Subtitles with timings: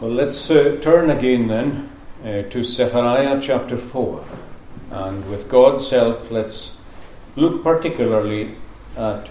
[0.00, 1.90] Well, let's uh, turn again then
[2.22, 4.24] uh, to Zechariah chapter 4.
[4.92, 6.76] And with God's help, let's
[7.34, 8.54] look particularly
[8.96, 9.28] at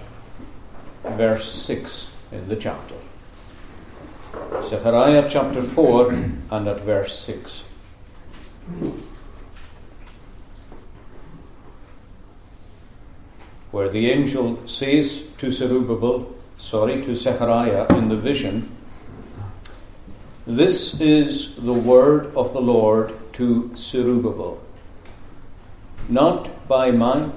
[1.06, 2.96] verse 6 in the chapter.
[4.66, 6.12] Zechariah chapter 4
[6.52, 7.64] and at verse 6.
[13.72, 18.77] Where the angel says to Zerubbabel, sorry, to Zechariah in the vision,
[20.48, 24.64] this is the word of the Lord to Zerubbabel.
[26.08, 27.34] Not by might,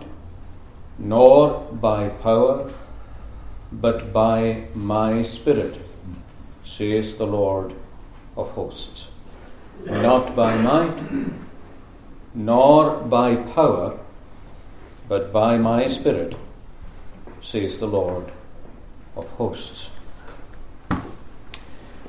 [0.96, 2.70] nor by power,
[3.73, 5.77] but by my Spirit,
[6.65, 7.74] says the Lord
[8.37, 9.09] of hosts.
[9.84, 10.96] Not by might,
[12.32, 13.98] nor by power,
[15.09, 16.37] but by my Spirit,
[17.42, 18.30] says the Lord
[19.16, 19.90] of hosts.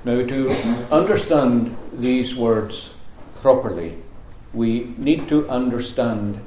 [0.04, 0.50] Now, to
[0.92, 2.96] understand these words
[3.42, 3.98] properly,
[4.52, 6.42] we need to understand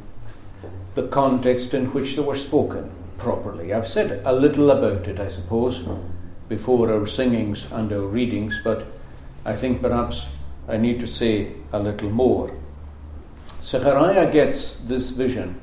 [0.97, 3.73] the context in which they were spoken properly.
[3.73, 5.87] I've said a little about it, I suppose,
[6.49, 8.87] before our singings and our readings, but
[9.47, 10.35] I think perhaps
[10.69, 12.53] I need to say a little more.
[13.63, 15.61] Zechariah gets this vision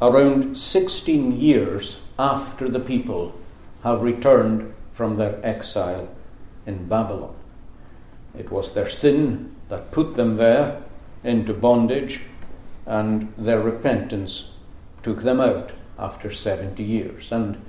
[0.00, 3.38] around 16 years after the people
[3.84, 6.08] have returned from their exile
[6.66, 7.34] in Babylon.
[8.38, 10.82] It was their sin that put them there
[11.24, 12.20] into bondage,
[12.86, 14.56] and their repentance
[15.02, 17.30] took them out after 70 years.
[17.30, 17.60] And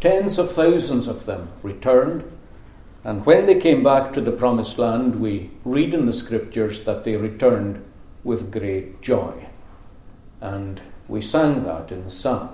[0.00, 2.24] tens of thousands of them returned.
[3.04, 7.04] And when they came back to the promised land, we read in the scriptures that
[7.04, 7.82] they returned
[8.22, 9.46] with great joy.
[10.40, 12.50] And we sang that in the psalm.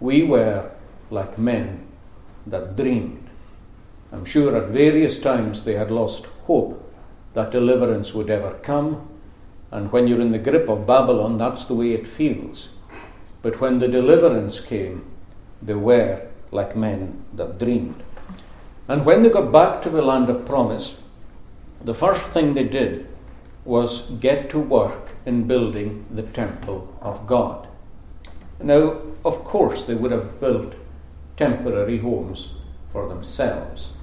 [0.00, 0.70] We were
[1.10, 1.86] like men
[2.46, 3.25] that dreamed.
[4.16, 6.82] I'm sure at various times they had lost hope
[7.34, 9.06] that deliverance would ever come.
[9.70, 12.70] And when you're in the grip of Babylon, that's the way it feels.
[13.42, 15.04] But when the deliverance came,
[15.60, 18.02] they were like men that dreamed.
[18.88, 20.98] And when they got back to the land of promise,
[21.84, 23.06] the first thing they did
[23.66, 27.68] was get to work in building the temple of God.
[28.62, 28.96] Now,
[29.26, 30.72] of course, they would have built
[31.36, 32.54] temporary homes
[32.90, 33.95] for themselves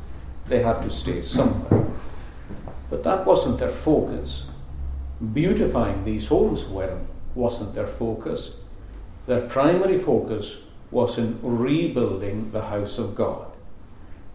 [0.53, 1.87] they had to stay somewhere.
[2.91, 4.45] But that wasn't their focus.
[5.33, 6.99] Beautifying these homes were,
[7.33, 8.57] wasn't their focus.
[9.25, 10.61] Their primary focus
[10.91, 13.47] was in rebuilding the house of God.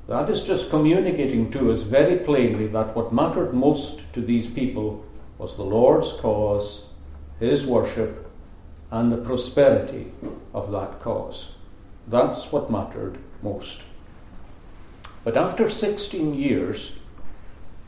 [0.09, 5.05] That is just communicating to us very plainly that what mattered most to these people
[5.37, 6.87] was the Lord's cause,
[7.39, 8.29] His worship,
[8.91, 10.11] and the prosperity
[10.53, 11.53] of that cause.
[12.09, 13.85] That's what mattered most.
[15.29, 16.93] But after 16 years,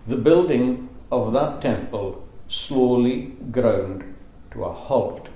[0.07, 4.15] the building of that temple slowly ground
[4.51, 5.31] to a halt.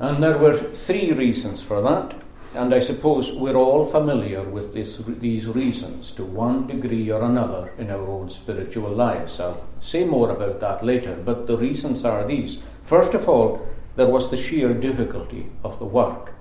[0.00, 2.14] And there were three reasons for that,
[2.54, 7.74] and I suppose we're all familiar with this, these reasons to one degree or another
[7.76, 9.40] in our own spiritual lives.
[9.40, 12.62] I'll say more about that later, but the reasons are these.
[12.82, 16.32] First of all, there was the sheer difficulty of the work.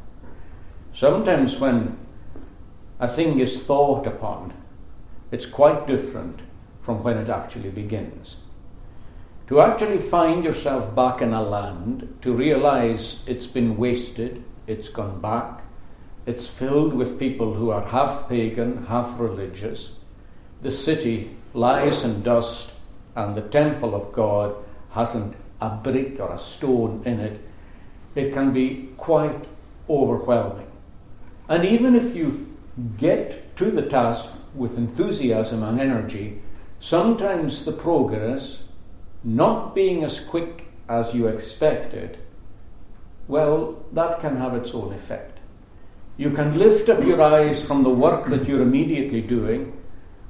[0.93, 1.97] Sometimes when
[3.01, 4.53] a thing is thought upon,
[5.31, 6.39] it's quite different
[6.81, 8.38] from when it actually begins.
[9.47, 15.19] To actually find yourself back in a land, to realize it's been wasted, it's gone
[15.19, 15.63] back,
[16.28, 19.95] it's filled with people who are half pagan, half religious,
[20.61, 22.72] the city lies in dust,
[23.16, 24.56] and the temple of God
[24.91, 27.41] hasn't a brick or a stone in it,
[28.13, 29.45] it can be quite
[29.90, 30.67] overwhelming.
[31.50, 32.50] And even if you
[32.97, 36.41] get to the task with enthusiasm and energy,
[36.79, 38.63] sometimes the progress,
[39.23, 42.17] not being as quick as you expected,
[43.27, 45.39] well, that can have its own effect.
[46.17, 49.77] You can lift up your eyes from the work that you're immediately doing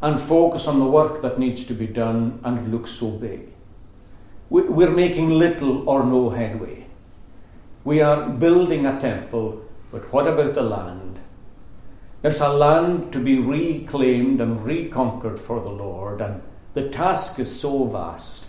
[0.02, 3.52] and focus on the work that needs to be done, and looks so big.
[4.50, 6.88] We're making little or no headway.
[7.84, 11.01] We are building a temple, but what about the land?
[12.22, 16.42] There's a land to be reclaimed and reconquered for the Lord, and
[16.74, 18.46] the task is so vast.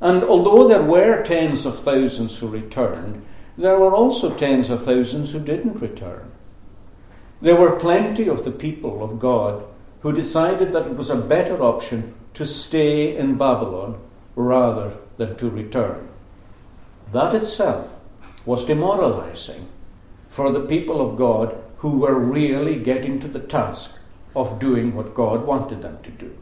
[0.00, 3.24] And although there were tens of thousands who returned,
[3.58, 6.30] there were also tens of thousands who didn't return.
[7.40, 9.64] There were plenty of the people of God
[10.00, 13.98] who decided that it was a better option to stay in Babylon
[14.34, 16.08] rather than to return.
[17.12, 17.94] That itself
[18.44, 19.68] was demoralizing
[20.28, 23.98] for the people of God who were really getting to the task
[24.34, 26.36] of doing what God wanted them to do.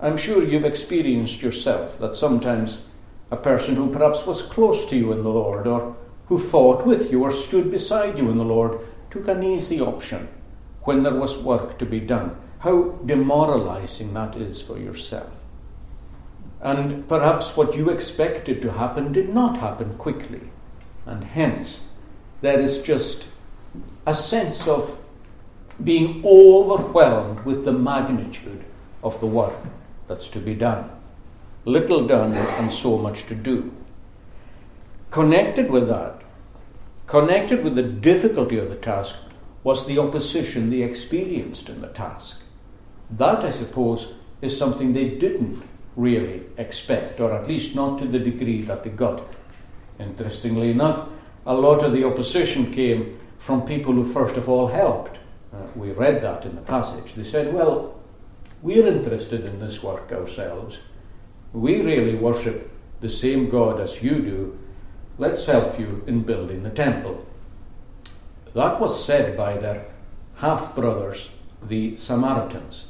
[0.00, 2.82] I'm sure you've experienced yourself that sometimes
[3.30, 5.96] a person who perhaps was close to you in the Lord, or
[6.26, 8.80] who fought with you, or stood beside you in the Lord,
[9.10, 10.28] took an easy option
[10.82, 12.36] when there was work to be done.
[12.58, 15.30] How demoralizing that is for yourself.
[16.60, 20.40] And perhaps what you expected to happen did not happen quickly.
[21.04, 21.82] And hence,
[22.40, 23.26] there is just
[24.06, 25.02] a sense of
[25.82, 28.64] being overwhelmed with the magnitude
[29.02, 29.56] of the work
[30.08, 30.90] that's to be done.
[31.64, 33.72] Little done and so much to do.
[35.10, 36.22] Connected with that,
[37.06, 39.16] connected with the difficulty of the task,
[39.62, 42.42] was the opposition they experienced in the task.
[43.10, 45.62] That, I suppose, is something they didn't
[45.96, 49.28] really expect, or at least not to the degree that they got it.
[49.98, 51.08] Interestingly enough,
[51.46, 55.18] a lot of the opposition came from people who first of all helped.
[55.52, 57.12] Uh, we read that in the passage.
[57.12, 58.00] They said, Well,
[58.62, 60.78] we're interested in this work ourselves.
[61.52, 62.70] We really worship
[63.02, 64.58] the same God as you do.
[65.18, 67.26] Let's help you in building the temple.
[68.54, 69.84] That was said by their
[70.36, 71.30] half brothers,
[71.62, 72.86] the Samaritans,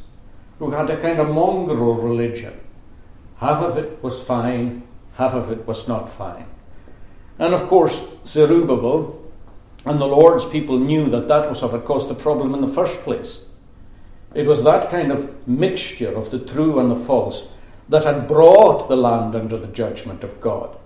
[0.60, 2.60] who had a kind of mongrel religion.
[3.38, 4.84] Half of it was fine,
[5.14, 6.46] half of it was not fine.
[7.40, 9.23] And of course, Zerubbabel
[9.86, 12.66] and the Lord's people knew that that was what had caused the problem in the
[12.66, 13.44] first place.
[14.34, 17.48] It was that kind of mixture of the true and the false
[17.88, 20.76] that had brought the land under the judgment of God.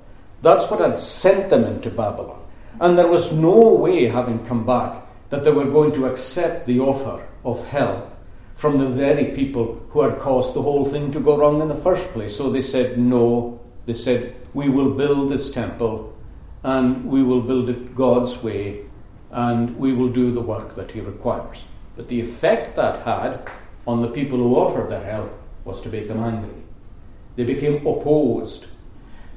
[0.42, 2.40] That's what had sent them into Babylon.
[2.80, 6.80] And there was no way, having come back, that they were going to accept the
[6.80, 8.14] offer of help
[8.54, 11.76] from the very people who had caused the whole thing to go wrong in the
[11.76, 12.36] first place.
[12.36, 13.60] So they said, No.
[13.86, 16.14] They said, We will build this temple
[16.62, 18.87] and we will build it God's way
[19.30, 21.64] and we will do the work that He requires.
[21.96, 23.50] But the effect that had
[23.86, 25.32] on the people who offered their help
[25.64, 26.62] was to make them angry.
[27.36, 28.68] They became opposed.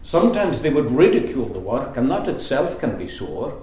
[0.04, 3.62] Sometimes they would ridicule the work, and that itself can be sore.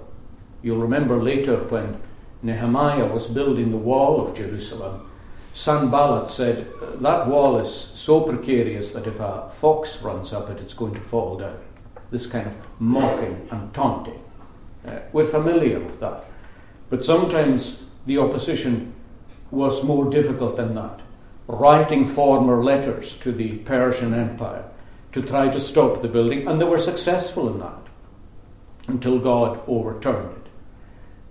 [0.61, 2.01] You'll remember later when
[2.41, 5.09] Nehemiah was building the wall of Jerusalem,
[5.53, 6.67] Sanballat said,
[7.01, 11.01] That wall is so precarious that if a fox runs up it, it's going to
[11.01, 11.59] fall down.
[12.11, 14.23] This kind of mocking and taunting.
[14.89, 16.25] Uh, we're familiar with that.
[16.89, 18.93] But sometimes the opposition
[19.51, 21.01] was more difficult than that.
[21.47, 24.65] Writing former letters to the Persian Empire
[25.11, 27.87] to try to stop the building, and they were successful in that
[28.87, 30.51] until God overturned it.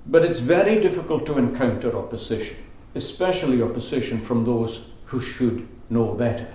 [0.07, 2.57] But it's very difficult to encounter opposition,
[2.95, 6.49] especially opposition from those who should know better.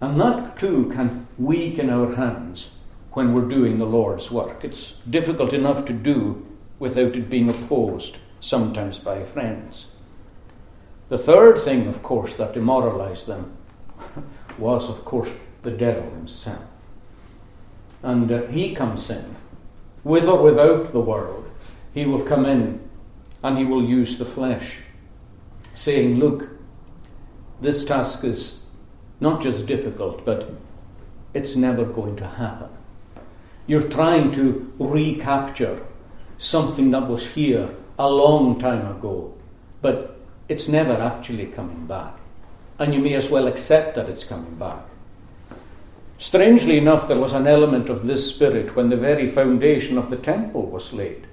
[0.00, 2.72] And that too can weaken our hands
[3.12, 4.64] when we're doing the Lord's work.
[4.64, 6.46] It's difficult enough to do
[6.78, 9.86] without it being opposed, sometimes by friends.
[11.08, 13.54] The third thing, of course, that demoralized them
[14.58, 15.30] was, of course,
[15.62, 16.64] the devil himself.
[18.02, 19.36] And uh, he comes in,
[20.02, 21.48] with or without the world.
[21.94, 22.80] He will come in
[23.42, 24.78] and he will use the flesh,
[25.74, 26.48] saying, Look,
[27.60, 28.66] this task is
[29.20, 30.50] not just difficult, but
[31.34, 32.70] it's never going to happen.
[33.66, 35.80] You're trying to recapture
[36.36, 39.34] something that was here a long time ago,
[39.80, 40.18] but
[40.48, 42.16] it's never actually coming back.
[42.78, 44.82] And you may as well accept that it's coming back.
[46.18, 50.16] Strangely enough, there was an element of this spirit when the very foundation of the
[50.16, 51.26] temple was laid.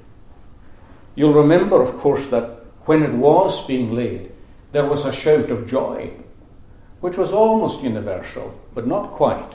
[1.16, 4.32] You'll remember, of course, that when it was being laid,
[4.72, 6.12] there was a shout of joy,
[7.02, 9.54] which was almost universal, but not quite.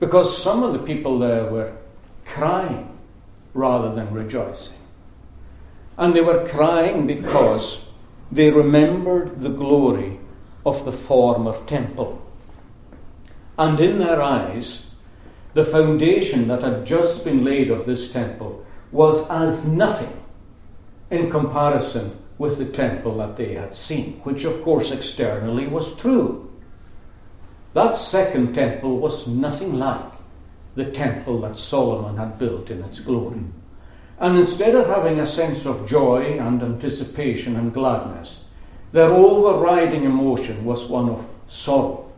[0.00, 1.76] Because some of the people there were
[2.24, 2.98] crying
[3.54, 4.78] rather than rejoicing.
[5.98, 7.84] And they were crying because
[8.32, 10.18] they remembered the glory
[10.64, 12.22] of the former temple.
[13.58, 14.94] And in their eyes,
[15.52, 20.16] the foundation that had just been laid of this temple was as nothing
[21.10, 26.49] in comparison with the temple that they had seen, which of course externally was true.
[27.72, 30.12] That second temple was nothing like
[30.74, 33.42] the temple that Solomon had built in its glory.
[34.18, 38.44] And instead of having a sense of joy and anticipation and gladness,
[38.92, 42.10] their overriding emotion was one of sorrow.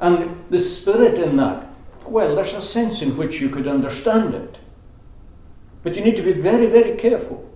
[0.00, 1.66] And the spirit in that,
[2.06, 4.58] well, there's a sense in which you could understand it.
[5.82, 7.50] But you need to be very, very careful.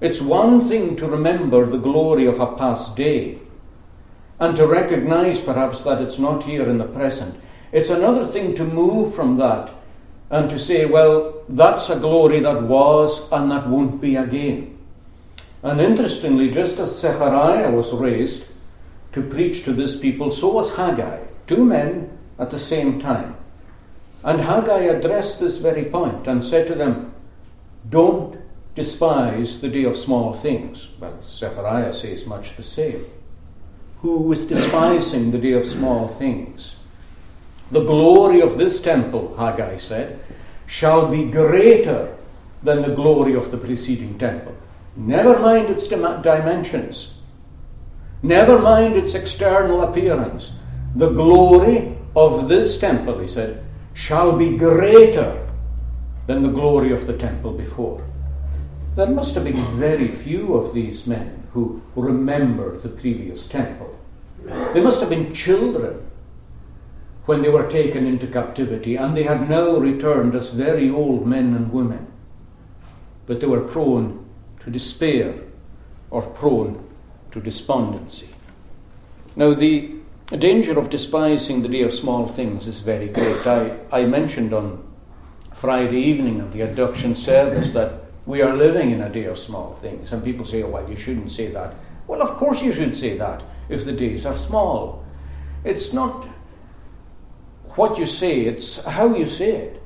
[0.00, 3.38] It's one thing to remember the glory of a past day
[4.40, 7.38] and to recognize perhaps that it's not here in the present.
[7.72, 9.72] It's another thing to move from that
[10.30, 14.78] and to say, well, that's a glory that was and that won't be again.
[15.62, 18.46] And interestingly, just as Zechariah was raised
[19.12, 23.36] to preach to this people, so was Haggai, two men at the same time.
[24.24, 27.12] And Haggai addressed this very point and said to them,
[27.88, 28.40] Don't
[28.74, 30.88] despise the day of small things.
[30.98, 33.04] Well, Zechariah says much the same.
[34.02, 36.76] Who was despising the day of small things?
[37.70, 40.20] The glory of this temple, Haggai said,
[40.66, 42.16] shall be greater
[42.62, 44.56] than the glory of the preceding temple.
[44.96, 47.18] Never mind its dimensions.
[48.22, 50.52] Never mind its external appearance.
[50.94, 55.46] The glory of this temple, he said, shall be greater
[56.26, 58.02] than the glory of the temple before.
[58.96, 63.98] There must have been very few of these men who remembered the previous temple.
[64.72, 66.10] They must have been children
[67.26, 71.54] when they were taken into captivity, and they had now returned as very old men
[71.54, 72.06] and women.
[73.26, 74.26] But they were prone
[74.60, 75.34] to despair
[76.10, 76.84] or prone
[77.30, 78.28] to despondency.
[79.36, 79.94] Now, the
[80.30, 83.46] danger of despising the day of small things is very great.
[83.46, 84.82] I, I mentioned on
[85.52, 89.74] Friday evening of the induction service that we are living in a day of small
[89.74, 90.12] things.
[90.12, 91.74] And people say, oh, well, you shouldn't say that.
[92.06, 95.04] Well, of course you should say that if the days are small.
[95.64, 96.26] It's not
[97.76, 99.82] what you say, it's how you say it.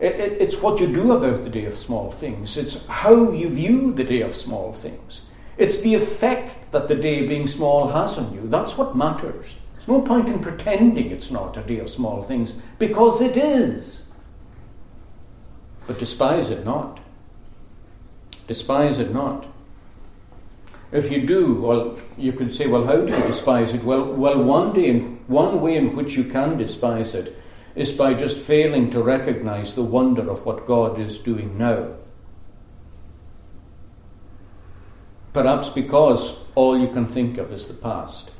[0.00, 2.56] it, it it's what you do about the day of small things.
[2.56, 5.22] It's how you view the day of small things.
[5.56, 8.42] It's the effect that the day being small has on you.
[8.44, 9.54] That's what matters.
[9.74, 14.10] There's no point in pretending it's not a day of small things, because it is.
[15.86, 16.98] But despise it not.
[18.46, 19.46] Despise it not.
[20.92, 23.82] If you do, well, you could say, well, how do you despise it?
[23.82, 27.36] Well, well, one day, one way in which you can despise it
[27.74, 31.94] is by just failing to recognize the wonder of what God is doing now.
[35.32, 38.30] Perhaps because all you can think of is the past.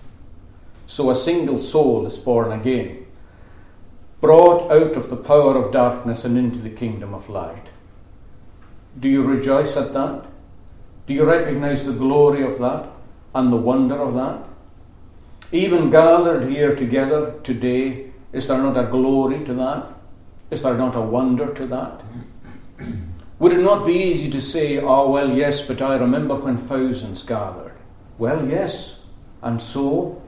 [0.86, 3.06] So a single soul is born again,
[4.20, 7.65] brought out of the power of darkness and into the kingdom of light.
[8.98, 10.24] Do you rejoice at that?
[11.06, 12.88] Do you recognize the glory of that
[13.34, 14.42] and the wonder of that?
[15.52, 19.86] Even gathered here together today, is there not a glory to that?
[20.50, 22.02] Is there not a wonder to that?
[23.38, 27.22] Would it not be easy to say, oh, well, yes, but I remember when thousands
[27.22, 27.76] gathered?
[28.18, 29.00] Well, yes,
[29.42, 30.22] and so?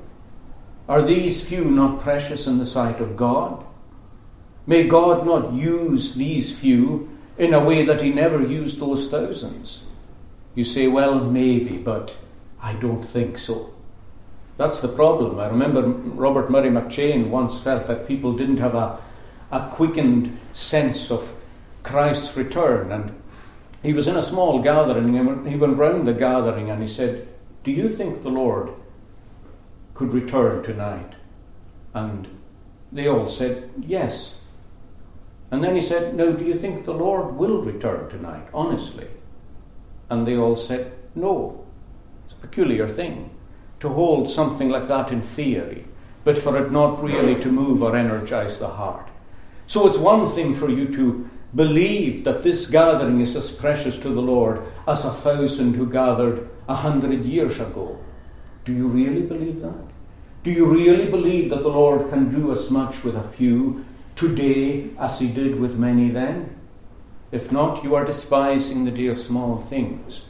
[0.88, 3.64] Are these few not precious in the sight of God?
[4.66, 9.84] May God not use these few in a way that he never used those thousands.
[10.54, 12.16] You say, well, maybe, but
[12.60, 13.72] I don't think so.
[14.56, 15.38] That's the problem.
[15.38, 18.98] I remember Robert Murray McCheyne once felt that people didn't have a,
[19.52, 21.32] a quickened sense of
[21.84, 22.90] Christ's return.
[22.90, 23.14] And
[23.84, 27.28] he was in a small gathering, and he went round the gathering and he said,
[27.62, 28.70] Do you think the Lord
[29.94, 31.12] could return tonight?
[31.94, 32.26] And
[32.90, 34.40] they all said, Yes.
[35.50, 39.06] And then he said, No, do you think the Lord will return tonight, honestly?
[40.10, 41.66] And they all said, No.
[42.24, 43.30] It's a peculiar thing
[43.80, 45.86] to hold something like that in theory,
[46.24, 49.08] but for it not really to move or energize the heart.
[49.66, 54.10] So it's one thing for you to believe that this gathering is as precious to
[54.10, 57.98] the Lord as a thousand who gathered a hundred years ago.
[58.64, 59.88] Do you really believe that?
[60.42, 63.84] Do you really believe that the Lord can do as much with a few
[64.18, 66.56] today as he did with many then?
[67.30, 70.22] If not, you are despising the day of small things.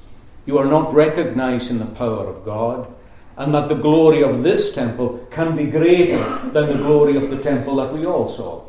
[0.45, 2.93] You are not recognizing the power of God,
[3.37, 7.43] and that the glory of this temple can be greater than the glory of the
[7.43, 8.65] temple that we all saw.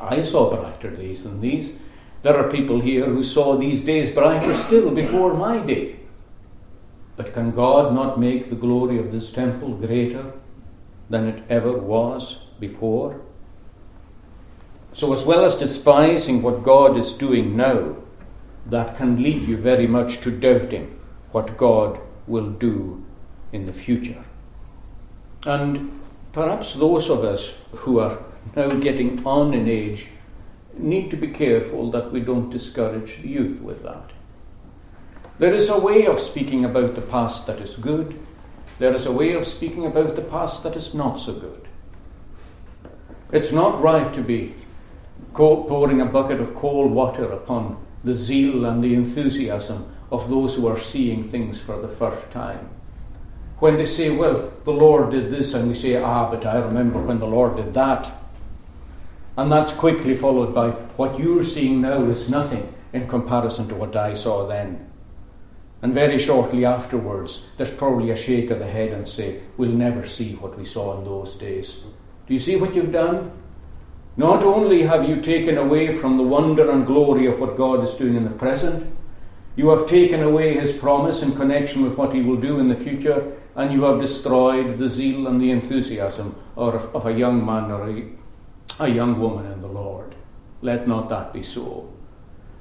[0.00, 1.78] I saw brighter days than these.
[2.22, 6.00] There are people here who saw these days brighter still before my day.
[7.16, 10.32] But can God not make the glory of this temple greater
[11.10, 13.20] than it ever was before?
[14.92, 17.96] So, as well as despising what God is doing now,
[18.66, 20.98] that can lead you very much to doubting
[21.32, 23.04] what God will do
[23.52, 24.24] in the future.
[25.44, 26.00] And
[26.32, 28.18] perhaps those of us who are
[28.54, 30.06] now getting on in age
[30.74, 34.10] need to be careful that we don't discourage the youth with that.
[35.38, 38.18] There is a way of speaking about the past that is good,
[38.78, 41.68] there is a way of speaking about the past that is not so good.
[43.32, 44.54] It's not right to be
[45.34, 50.66] pouring a bucket of cold water upon the zeal and the enthusiasm of those who
[50.66, 52.68] are seeing things for the first time.
[53.58, 57.00] When they say, Well, the Lord did this, and we say, Ah, but I remember
[57.00, 58.10] when the Lord did that.
[59.36, 63.96] And that's quickly followed by, What you're seeing now is nothing in comparison to what
[63.96, 64.90] I saw then.
[65.80, 70.06] And very shortly afterwards, there's probably a shake of the head and say, We'll never
[70.06, 71.84] see what we saw in those days.
[72.26, 73.32] Do you see what you've done?
[74.16, 77.94] Not only have you taken away from the wonder and glory of what God is
[77.94, 78.94] doing in the present,
[79.56, 82.76] you have taken away his promise in connection with what he will do in the
[82.76, 87.70] future, and you have destroyed the zeal and the enthusiasm of, of a young man
[87.70, 88.04] or a,
[88.80, 90.14] a young woman in the Lord.
[90.60, 91.92] Let not that be so.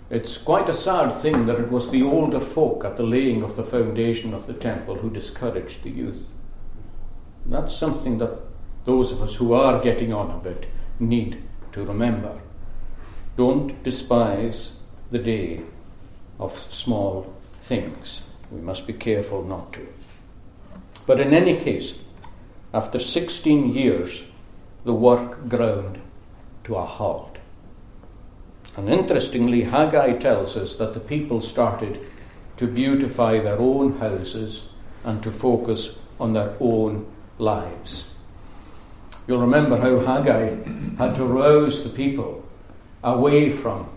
[0.09, 3.55] It's quite a sad thing that it was the older folk at the laying of
[3.55, 6.25] the foundation of the temple who discouraged the youth.
[7.45, 8.39] That's something that
[8.83, 10.67] those of us who are getting on a bit
[11.01, 11.41] need
[11.73, 12.39] to remember.
[13.35, 14.79] Don't despise
[15.09, 15.61] the day
[16.39, 18.21] of small things.
[18.51, 19.87] We must be careful not to.
[21.05, 21.99] But in any case,
[22.73, 24.23] after 16 years,
[24.83, 25.99] the work ground
[26.63, 27.37] to a halt.
[28.77, 31.99] And interestingly, Haggai tells us that the people started
[32.57, 34.69] to beautify their own houses
[35.03, 37.05] and to focus on their own
[37.37, 38.10] lives.
[39.27, 40.57] You'll remember how Haggai
[40.97, 42.43] had to rouse the people
[43.03, 43.89] away from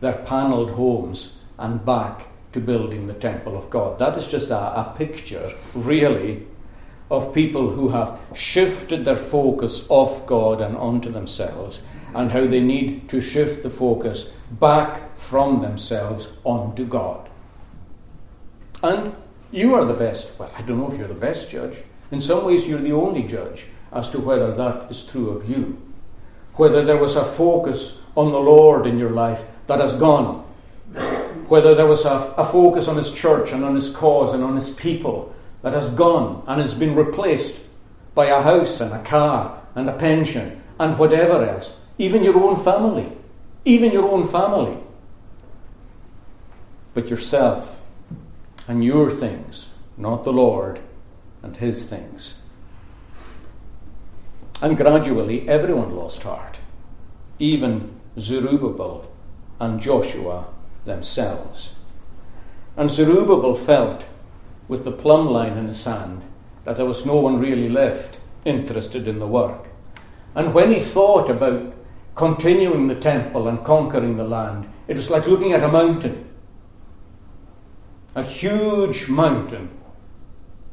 [0.00, 3.98] their panelled homes and back to building the temple of God.
[3.98, 6.46] That is just a, a picture, really,
[7.10, 11.82] of people who have shifted their focus off God and onto themselves
[12.14, 17.28] and how they need to shift the focus back from themselves onto God.
[18.82, 19.14] And
[19.50, 21.78] you are the best, well, I don't know if you're the best judge.
[22.10, 25.80] In some ways, you're the only judge as to whether that is true of you.
[26.54, 30.44] Whether there was a focus on the Lord in your life that has gone.
[31.48, 34.56] Whether there was a, a focus on His church and on His cause and on
[34.56, 37.64] His people that has gone and has been replaced
[38.14, 42.56] by a house and a car and a pension and whatever else even your own
[42.56, 43.12] family,
[43.64, 44.78] even your own family,
[46.94, 47.82] but yourself
[48.68, 50.80] and your things, not the Lord
[51.42, 52.37] and His things.
[54.60, 56.58] And gradually, everyone lost heart,
[57.38, 59.10] even Zerubbabel
[59.60, 60.48] and Joshua
[60.84, 61.76] themselves.
[62.76, 64.04] And Zerubbabel felt,
[64.66, 66.22] with the plumb line in his hand,
[66.64, 69.68] that there was no one really left interested in the work.
[70.34, 71.72] And when he thought about
[72.18, 74.68] continuing the temple and conquering the land.
[74.88, 76.28] It was like looking at a mountain,
[78.16, 79.70] a huge mountain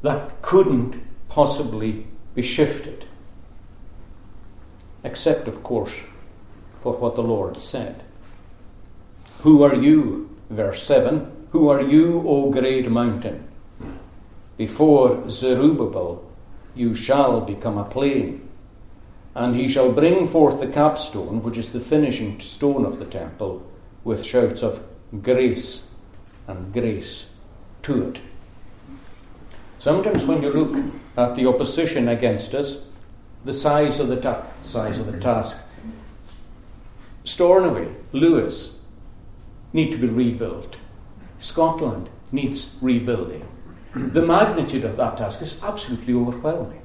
[0.02, 3.06] that couldn't possibly be shifted,
[5.06, 6.02] except, of course,
[6.82, 8.04] for what the Lord said.
[9.41, 10.36] Who are you?
[10.50, 13.48] Verse 7 Who are you, O great mountain?
[14.58, 16.24] Before Zerubbabel,
[16.76, 18.41] you shall become a plain
[19.36, 23.62] and he shall bring forth the capstone, which is the finishing stone of the temple,
[24.06, 24.82] with shouts of
[25.22, 25.86] grace
[26.48, 27.34] and grace
[27.84, 28.22] to it.
[29.78, 30.84] Sometimes when you look
[31.18, 32.78] at the opposition against us,
[33.46, 35.64] the size of the ta- size of the task,
[37.24, 38.80] Stornoway, Lewis
[39.72, 40.78] need to be rebuilt.
[41.40, 43.48] Scotland needs rebuilding.
[43.94, 46.82] The magnitude of that task is absolutely overwhelming.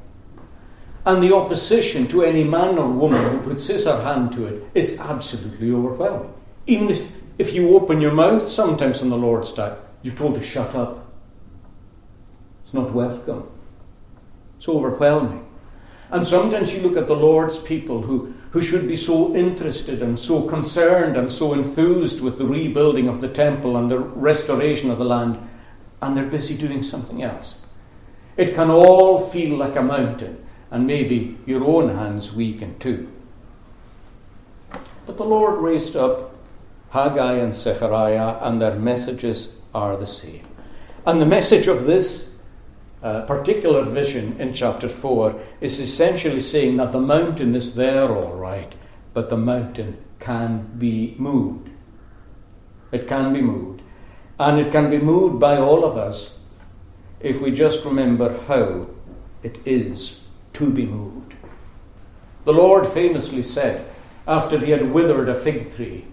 [1.05, 4.64] And the opposition to any man or woman who puts his or hand to it
[4.75, 6.33] is absolutely overwhelming.
[6.66, 10.42] Even if, if you open your mouth sometimes on the Lord's Day, you're told to
[10.42, 11.11] shut up.
[12.62, 13.49] It's not welcome.
[14.59, 15.49] It's overwhelming.
[16.11, 20.18] And sometimes you look at the Lord's people who, who should be so interested and
[20.18, 24.99] so concerned and so enthused with the rebuilding of the temple and the restoration of
[24.99, 25.38] the land,
[26.03, 27.62] and they're busy doing something else.
[28.37, 33.11] It can all feel like a mountain and maybe your own hands weaken too.
[35.07, 36.35] But the Lord raised up
[36.90, 40.44] Haggai and Zechariah, and their messages are the same.
[41.07, 42.29] And the message of this
[43.02, 48.34] uh, particular vision in chapter 4 is essentially saying that the mountain is there all
[48.34, 48.74] right,
[49.14, 51.70] but the mountain can be moved.
[52.92, 53.82] It can be moved.
[54.38, 56.38] And it can be moved by all of us
[57.20, 58.86] if we just remember how
[59.42, 60.20] it is
[60.54, 61.34] to be moved.
[62.44, 63.86] The Lord famously said,
[64.26, 66.06] after he had withered a fig tree,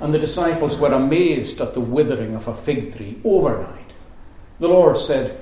[0.00, 3.92] and the disciples were amazed at the withering of a fig tree overnight,
[4.58, 5.41] the Lord said,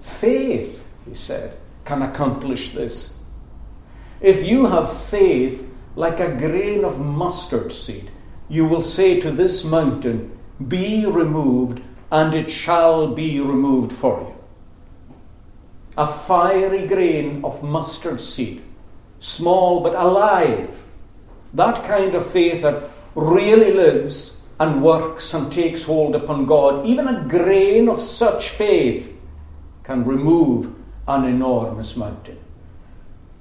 [0.00, 3.20] Faith, he said, can accomplish this.
[4.20, 8.10] If you have faith like a grain of mustard seed,
[8.48, 10.36] you will say to this mountain,
[10.68, 14.42] Be removed, and it shall be removed for you
[15.96, 18.62] a fiery grain of mustard seed,
[19.20, 20.84] small but alive.
[21.54, 27.08] That kind of faith that really lives and works and takes hold upon God, even
[27.08, 29.11] a grain of such faith
[29.84, 30.74] can remove
[31.08, 32.38] an enormous mountain.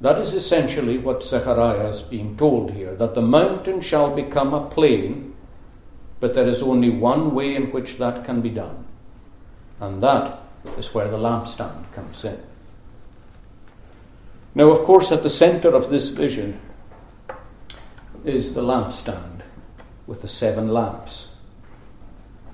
[0.01, 4.67] That is essentially what Zechariah is being told here that the mountain shall become a
[4.67, 5.35] plain,
[6.19, 8.85] but there is only one way in which that can be done,
[9.79, 10.41] and that
[10.77, 12.39] is where the lampstand comes in.
[14.55, 16.59] Now, of course, at the center of this vision
[18.25, 19.41] is the lampstand
[20.07, 21.30] with the seven lamps.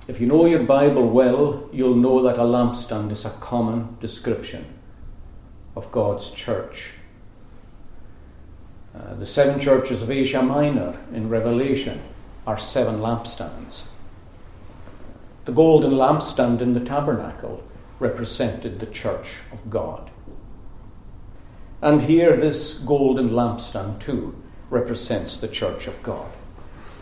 [0.07, 4.65] If you know your Bible well, you'll know that a lampstand is a common description
[5.75, 6.93] of God's church.
[8.95, 12.01] Uh, the seven churches of Asia Minor in Revelation
[12.47, 13.83] are seven lampstands.
[15.43, 17.63] The golden lampstand in the tabernacle
[17.99, 20.09] represented the church of God.
[21.81, 26.31] And here, this golden lampstand too represents the church of God.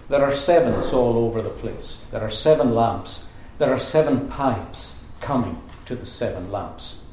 [0.07, 2.03] There are sevens all over the place.
[2.11, 3.27] There are seven lamps.
[3.57, 7.03] There are seven pipes coming to the seven lamps.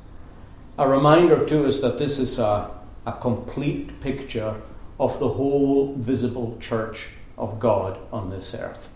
[0.78, 2.70] A reminder to us that this is a,
[3.06, 4.60] a complete picture
[5.00, 8.88] of the whole visible church of God on this earth.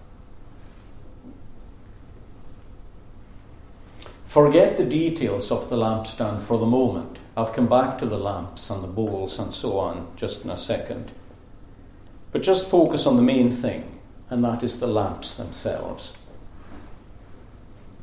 [4.25, 7.19] Forget the details of the lampstand for the moment.
[7.37, 10.57] I'll come back to the lamps and the bowls and so on just in a
[10.57, 11.11] second.
[12.37, 16.19] But just focus on the main thing, and that is the lamps themselves.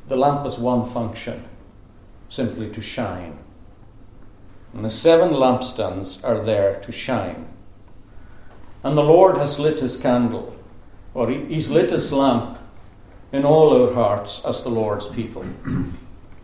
[0.07, 1.43] The lamp has one function
[2.29, 3.37] simply to shine.
[4.73, 7.45] And the seven lampstands are there to shine.
[8.83, 10.55] And the Lord has lit his candle,
[11.13, 12.57] or he's lit his lamp
[13.31, 15.45] in all our hearts as the Lord's people.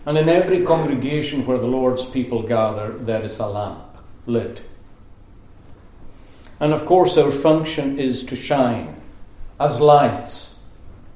[0.05, 3.97] And in every congregation where the Lord's people gather, there is a lamp
[4.27, 4.61] lit.
[6.59, 9.01] And of course, our function is to shine
[9.59, 10.59] as lights,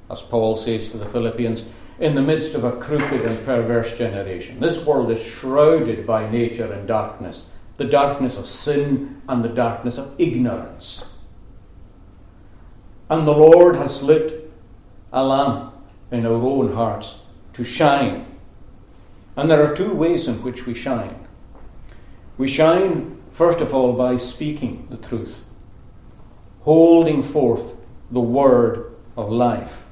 [0.09, 1.65] as Paul says to the Philippians,
[1.99, 4.59] in the midst of a crooked and perverse generation.
[4.59, 9.97] This world is shrouded by nature and darkness the darkness of sin and the darkness
[9.97, 11.03] of ignorance.
[13.09, 14.51] And the Lord has lit
[15.11, 15.73] a lamp
[16.11, 18.27] in our own hearts to shine
[19.35, 21.27] and there are two ways in which we shine.
[22.37, 25.43] We shine, first of all, by speaking the truth,
[26.61, 27.73] holding forth
[28.09, 29.83] the word of life.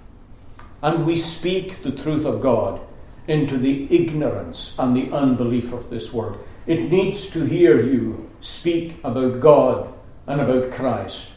[0.82, 2.80] And we speak the truth of God
[3.28, 6.38] into the ignorance and the unbelief of this world.
[6.68, 9.92] It needs to hear you speak about God
[10.28, 11.32] and about Christ.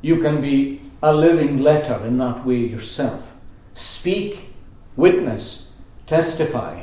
[0.00, 3.32] You can be a living letter in that way yourself.
[3.74, 4.52] Speak,
[4.96, 5.70] witness,
[6.06, 6.82] testify.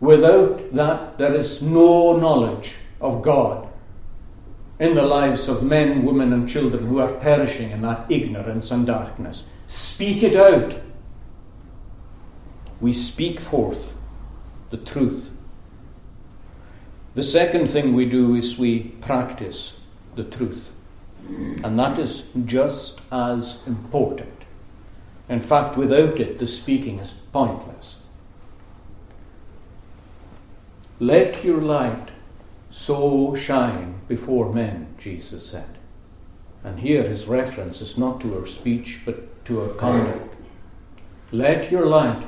[0.00, 3.68] Without that, there is no knowledge of God
[4.78, 8.86] in the lives of men, women, and children who are perishing in that ignorance and
[8.86, 9.46] darkness.
[9.66, 10.76] Speak it out.
[12.80, 13.96] We speak forth
[14.70, 15.30] the truth.
[17.14, 19.78] The second thing we do is we practice
[20.14, 20.70] the truth.
[21.62, 24.32] And that is just as important.
[25.28, 28.00] In fact, without it, the speaking is pointless.
[30.98, 32.08] Let your light
[32.70, 35.78] so shine before men, Jesus said.
[36.62, 40.34] And here his reference is not to our speech, but to our conduct.
[41.32, 42.26] Let your light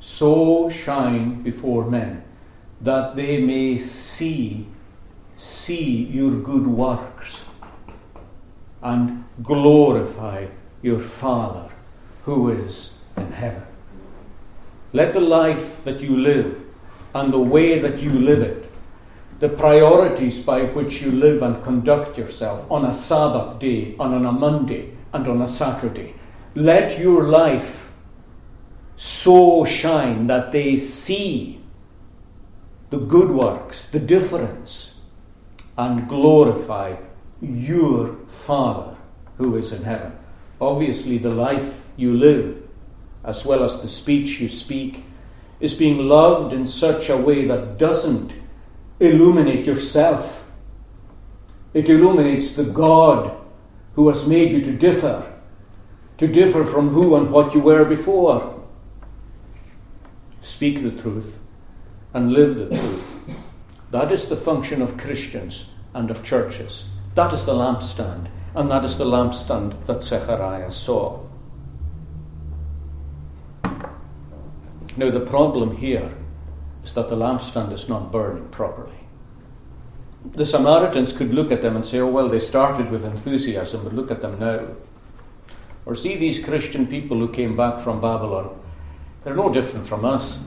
[0.00, 2.24] so shine before men
[2.80, 4.66] that they may see
[5.38, 7.44] see your good works
[8.82, 10.46] and glorify
[10.82, 11.68] your Father
[12.24, 13.62] who is in heaven.
[14.92, 16.62] Let the life that you live
[17.14, 18.67] and the way that you live it,
[19.40, 24.26] the priorities by which you live and conduct yourself on a Sabbath day, and on
[24.26, 26.14] a Monday, and on a Saturday.
[26.54, 27.92] Let your life
[28.96, 31.60] so shine that they see
[32.90, 35.00] the good works, the difference,
[35.76, 36.96] and glorify
[37.40, 38.96] your Father
[39.36, 40.18] who is in heaven.
[40.60, 42.60] Obviously, the life you live,
[43.22, 45.04] as well as the speech you speak,
[45.60, 48.32] is being loved in such a way that doesn't
[49.00, 50.50] illuminate yourself.
[51.74, 53.36] It illuminates the God
[53.94, 55.32] who has made you to differ,
[56.18, 58.64] to differ from who and what you were before.
[60.40, 61.38] Speak the truth
[62.14, 63.38] and live the truth.
[63.90, 66.88] That is the function of Christians and of churches.
[67.14, 71.24] That is the lampstand, and that is the lampstand that Zechariah saw.
[74.96, 76.12] Now, the problem here
[76.84, 78.92] is that the lampstand is not burning properly.
[80.24, 83.94] The Samaritans could look at them and say, oh, well, they started with enthusiasm, but
[83.94, 84.66] look at them now.
[85.86, 88.58] Or see these Christian people who came back from Babylon.
[89.22, 90.44] They're no different from us.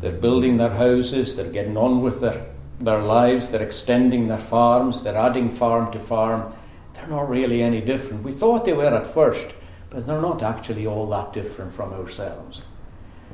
[0.00, 2.46] They're building their houses, they're getting on with their,
[2.78, 6.54] their lives, they're extending their farms, they're adding farm to farm.
[6.94, 8.22] They're not really any different.
[8.22, 9.52] We thought they were at first,
[9.90, 12.62] but they're not actually all that different from ourselves.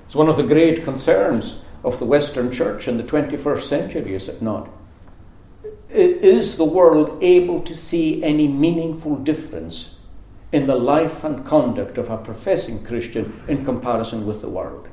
[0.07, 4.29] It's one of the great concerns of the Western Church in the 21st century, is
[4.29, 4.69] it not?
[5.89, 10.01] Is the world able to see any meaningful difference
[10.51, 14.89] in the life and conduct of a professing Christian in comparison with the world?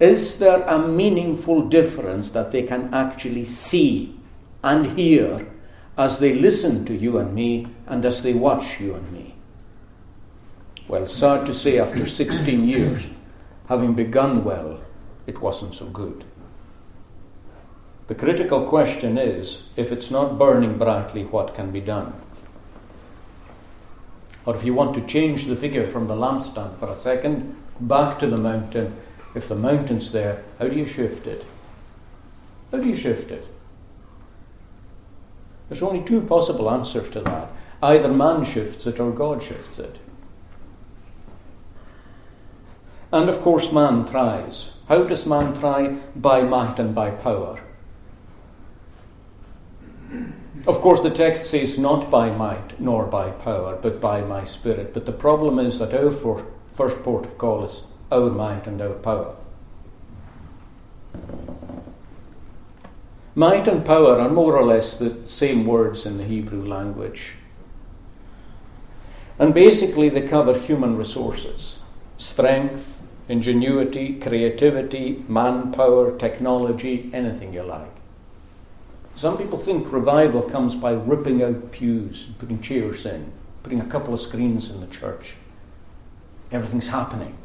[0.00, 4.18] Is there a meaningful difference that they can actually see
[4.62, 5.46] and hear
[5.98, 9.34] as they listen to you and me and as they watch you and me?
[10.88, 13.06] Well, sad to say, after 16 years,
[13.68, 14.83] having begun well,
[15.26, 16.24] it wasn't so good.
[18.06, 22.12] The critical question is if it's not burning brightly, what can be done?
[24.44, 28.18] Or if you want to change the figure from the lampstand for a second, back
[28.18, 28.94] to the mountain,
[29.34, 31.46] if the mountain's there, how do you shift it?
[32.70, 33.48] How do you shift it?
[35.68, 37.48] There's only two possible answers to that.
[37.82, 39.96] Either man shifts it or God shifts it.
[43.14, 44.72] And of course, man tries.
[44.88, 45.98] How does man try?
[46.16, 47.60] By might and by power.
[50.66, 54.92] Of course, the text says not by might nor by power, but by my spirit.
[54.92, 58.94] But the problem is that our first port of call is our might and our
[58.94, 59.36] power.
[63.36, 67.34] Might and power are more or less the same words in the Hebrew language.
[69.38, 71.78] And basically, they cover human resources
[72.16, 72.93] strength,
[73.28, 77.90] ingenuity, creativity, manpower, technology, anything you like.
[79.16, 83.32] Some people think revival comes by ripping out pews, and putting chairs in,
[83.62, 85.34] putting a couple of screens in the church.
[86.50, 87.36] Everything's happening.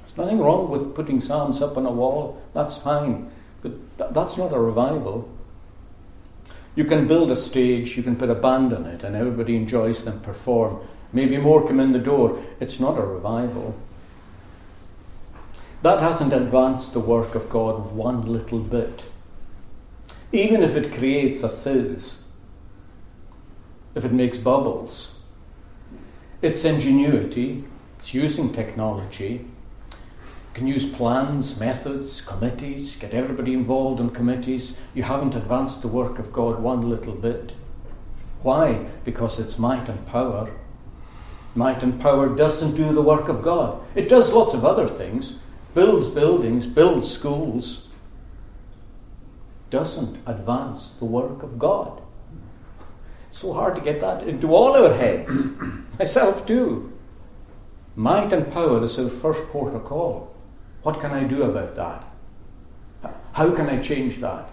[0.00, 3.30] There's nothing wrong with putting psalms up on a wall, that's fine.
[3.62, 5.28] But th- that's not a revival.
[6.74, 10.04] You can build a stage, you can put a band on it, and everybody enjoys
[10.04, 10.78] them perform.
[11.12, 12.42] Maybe more come in the door.
[12.60, 13.74] It's not a revival.
[15.82, 19.04] That hasn't advanced the work of God one little bit.
[20.32, 22.28] Even if it creates a fizz,
[23.94, 25.18] if it makes bubbles,
[26.42, 27.64] it's ingenuity,
[27.98, 29.46] it's using technology,
[30.58, 34.76] can use plans, methods, committees, get everybody involved in committees.
[34.92, 37.54] You haven't advanced the work of God one little bit.
[38.42, 38.86] Why?
[39.04, 40.50] Because it's might and power.
[41.54, 43.80] Might and power doesn't do the work of God.
[43.94, 45.34] It does lots of other things,
[45.78, 47.86] builds buildings, builds schools,
[49.70, 52.02] doesn't advance the work of God.
[53.30, 55.52] It's so hard to get that into all our heads.
[56.00, 56.92] Myself too.
[57.94, 60.34] Might and power is our first port of call.
[60.82, 62.04] What can I do about that?
[63.34, 64.48] How can I change that?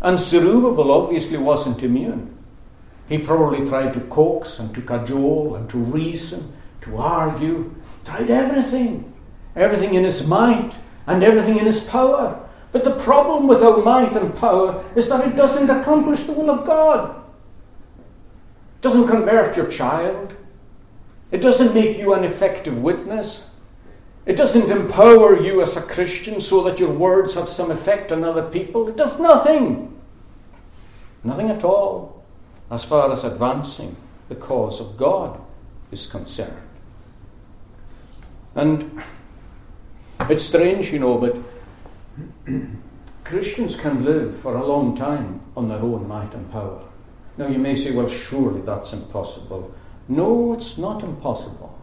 [0.00, 2.34] And Zerubbabel obviously wasn't immune.
[3.10, 7.74] He probably tried to coax and to cajole and to reason, to argue,
[8.06, 9.10] tried everything.
[9.56, 10.72] Everything in his might
[11.06, 12.40] and everything in his power.
[12.72, 16.50] But the problem with our might and power is that it doesn't accomplish the will
[16.50, 17.16] of God.
[18.76, 20.34] It doesn't convert your child.
[21.30, 23.48] It doesn't make you an effective witness.
[24.26, 28.24] It doesn't empower you as a Christian so that your words have some effect on
[28.24, 28.88] other people.
[28.88, 30.00] It does nothing.
[31.22, 32.24] Nothing at all
[32.70, 33.96] as far as advancing
[34.28, 35.40] the cause of God
[35.90, 36.62] is concerned.
[38.54, 39.02] And
[40.20, 41.36] it's strange, you know, but
[43.24, 46.82] Christians can live for a long time on their own might and power.
[47.36, 49.74] Now, you may say, well, surely that's impossible.
[50.08, 51.78] No, it's not impossible.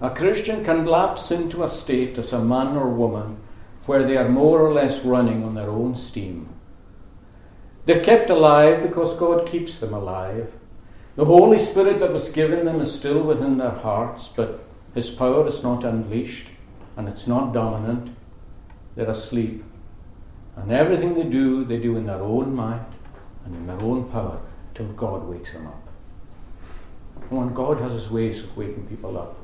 [0.00, 3.38] A Christian can lapse into a state as a man or woman
[3.86, 6.48] where they are more or less running on their own steam.
[7.84, 10.52] They're kept alive because God keeps them alive.
[11.14, 15.46] The Holy Spirit that was given them is still within their hearts, but His power
[15.46, 16.46] is not unleashed
[16.96, 18.16] and it's not dominant.
[18.94, 19.62] They're asleep.
[20.56, 22.86] And everything they do, they do in their own might
[23.44, 24.40] and in their own power
[24.74, 25.82] till God wakes them up.
[27.30, 29.36] And God has His ways of waking people up.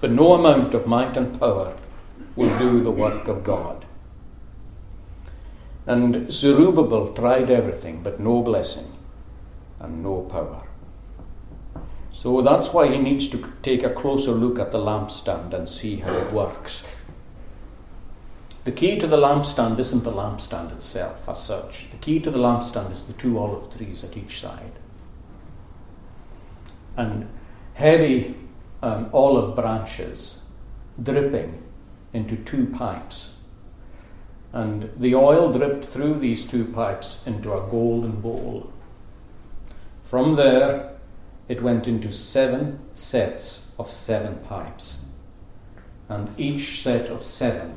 [0.00, 1.74] But no amount of might and power
[2.36, 3.86] will do the work of God.
[5.86, 8.90] And Zerubbabel tried everything, but no blessing
[9.80, 10.63] and no power.
[12.14, 15.96] So that's why he needs to take a closer look at the lampstand and see
[15.96, 16.84] how it works.
[18.62, 21.90] The key to the lampstand isn't the lampstand itself as such.
[21.90, 24.72] The key to the lampstand is the two olive trees at each side.
[26.96, 27.28] and
[27.74, 28.36] heavy
[28.80, 30.44] um, olive branches
[31.02, 31.60] dripping
[32.12, 33.38] into two pipes.
[34.52, 38.72] And the oil dripped through these two pipes into a golden bowl.
[40.04, 40.93] From there,
[41.48, 45.04] it went into seven sets of seven pipes.
[46.08, 47.76] And each set of seven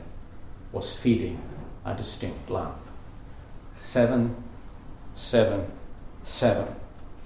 [0.72, 1.42] was feeding
[1.86, 2.78] a distinct lamp.
[3.76, 4.36] Seven,
[5.16, 5.72] seven,
[6.24, 6.76] seven.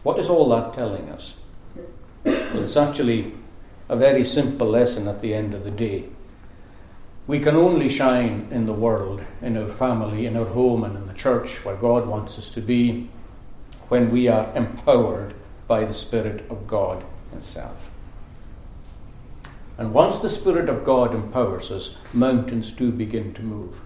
[0.04, 1.36] What is all that telling us?
[2.24, 3.34] Well, it's actually
[3.90, 6.06] a very simple lesson at the end of the day.
[7.28, 11.08] We can only shine in the world, in our family, in our home, and in
[11.08, 13.10] the church where God wants us to be
[13.90, 15.34] when we are empowered
[15.72, 17.92] by the Spirit of God Himself.
[19.78, 23.80] And once the Spirit of God empowers us, mountains do begin to move.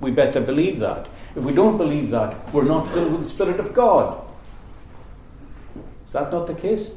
[0.00, 1.06] We better believe that.
[1.36, 4.20] If we don't believe that, we're not filled with the Spirit of God.
[6.08, 6.90] Is that not the case?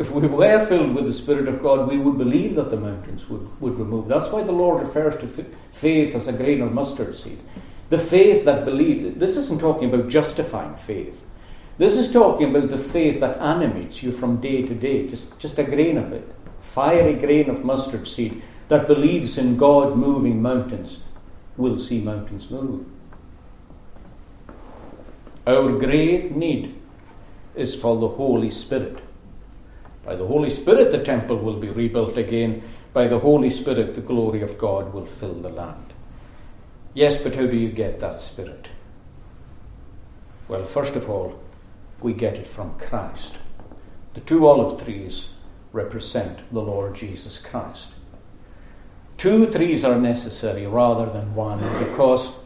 [0.00, 3.30] If we were filled with the Spirit of God, we would believe that the mountains
[3.30, 4.08] would, would remove.
[4.08, 7.38] That's why the Lord refers to faith as a grain of mustard seed.
[7.90, 9.20] The faith that believes.
[9.20, 11.24] This isn't talking about justifying faith.
[11.78, 15.58] This is talking about the faith that animates you from day to day, just, just
[15.58, 16.34] a grain of it.
[16.60, 20.98] Fiery grain of mustard seed that believes in God moving mountains
[21.56, 22.86] will see mountains move.
[25.46, 26.74] Our great need
[27.54, 28.98] is for the Holy Spirit
[30.06, 32.62] by the Holy Spirit, the temple will be rebuilt again.
[32.92, 35.92] By the Holy Spirit, the glory of God will fill the land.
[36.94, 38.70] Yes, but how do you get that Spirit?
[40.46, 41.40] Well, first of all,
[42.00, 43.36] we get it from Christ.
[44.14, 45.30] The two olive trees
[45.72, 47.94] represent the Lord Jesus Christ.
[49.16, 52.36] Two trees are necessary rather than one because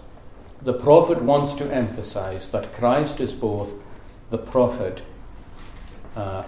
[0.62, 3.72] the prophet wants to emphasize that Christ is both
[4.30, 5.02] the prophet
[6.14, 6.44] uh,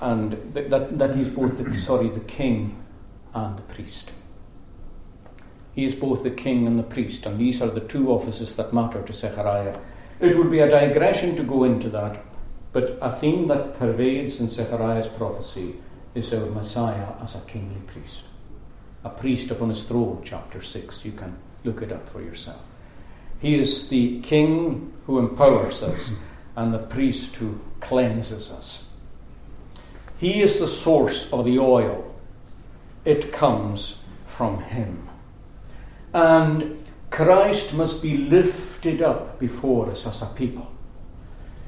[0.00, 2.82] and that, that he's both the, sorry, the king
[3.34, 4.12] and the priest.
[5.74, 8.72] He is both the king and the priest, and these are the two offices that
[8.72, 9.78] matter to Zechariah.
[10.20, 12.22] It would be a digression to go into that,
[12.72, 15.76] but a theme that pervades in Zechariah's prophecy
[16.14, 18.22] is our Messiah as a kingly priest.
[19.02, 21.06] A priest upon his throne, chapter 6.
[21.06, 22.60] You can look it up for yourself.
[23.40, 26.14] He is the king who empowers us
[26.54, 28.86] and the priest who cleanses us.
[30.18, 32.14] He is the source of the oil.
[33.06, 35.08] It comes from Him.
[36.12, 40.70] And Christ must be lifted up before us as a people.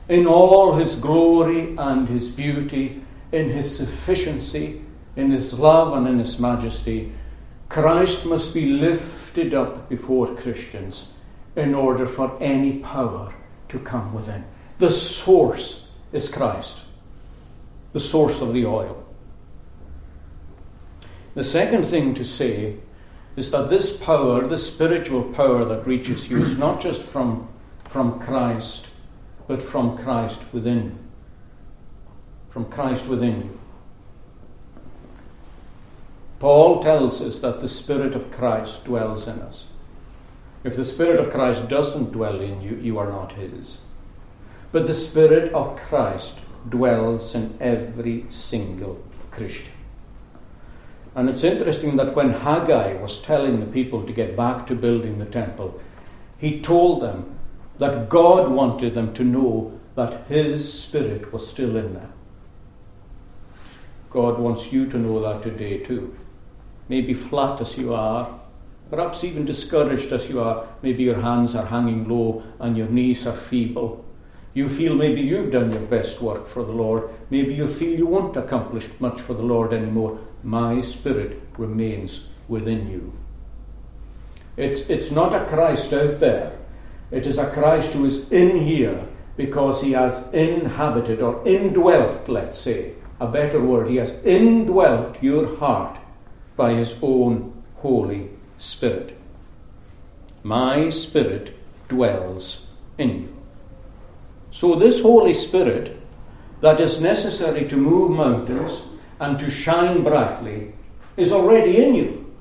[0.08, 4.82] In all His glory and His beauty, in His sufficiency,
[5.16, 7.12] in His love and in His majesty,
[7.68, 11.12] Christ must be lifted up before Christians
[11.56, 13.34] in order for any power
[13.68, 14.44] to come within.
[14.78, 16.86] The source is Christ
[17.92, 19.04] the source of the oil.
[21.34, 22.76] The second thing to say
[23.36, 27.48] is that this power, this spiritual power that reaches you, is not just from,
[27.84, 28.88] from Christ,
[29.46, 30.98] but from Christ within.
[32.50, 33.58] From Christ within you.
[36.38, 39.68] Paul tells us that the Spirit of Christ dwells in us.
[40.64, 43.78] If the Spirit of Christ doesn't dwell in you, you are not His.
[44.72, 49.71] But the Spirit of Christ dwells in every single Christian.
[51.14, 55.18] And it's interesting that when Haggai was telling the people to get back to building
[55.18, 55.80] the temple,
[56.38, 57.38] he told them
[57.78, 62.12] that God wanted them to know that His Spirit was still in them.
[64.10, 66.16] God wants you to know that today too.
[66.88, 68.28] Maybe flat as you are,
[68.90, 73.26] perhaps even discouraged as you are, maybe your hands are hanging low and your knees
[73.26, 74.04] are feeble.
[74.54, 77.08] You feel maybe you've done your best work for the Lord.
[77.30, 80.18] Maybe you feel you won't accomplish much for the Lord anymore.
[80.42, 83.12] My Spirit remains within you.
[84.56, 86.58] It's, it's not a Christ out there.
[87.10, 92.58] It is a Christ who is in here because he has inhabited or indwelt, let's
[92.58, 93.88] say, a better word.
[93.88, 95.98] He has indwelt your heart
[96.56, 98.28] by his own Holy
[98.58, 99.16] Spirit.
[100.42, 101.56] My Spirit
[101.88, 102.66] dwells
[102.98, 103.31] in you.
[104.52, 105.98] So, this Holy Spirit
[106.60, 108.82] that is necessary to move mountains
[109.18, 110.74] and to shine brightly
[111.16, 112.34] is already in you.